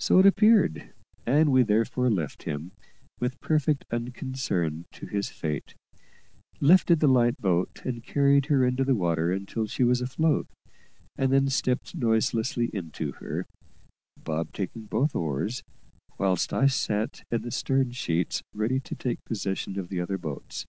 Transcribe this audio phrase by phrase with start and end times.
[0.00, 0.92] So it appeared,
[1.24, 2.72] and we therefore left him,
[3.20, 5.76] with perfect unconcern, to his fate;
[6.60, 10.48] lifted the light boat and carried her into the water until she was afloat,
[11.16, 13.46] and then stepped noiselessly into her
[14.16, 15.62] Bob taking both oars,
[16.18, 20.66] whilst I sat in the stern sheets ready to take possession of the other boats.